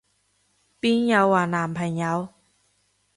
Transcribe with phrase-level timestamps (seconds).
[0.81, 2.29] 邊有話男朋友？